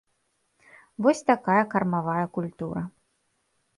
[1.05, 2.81] Вось такая кармавая культура.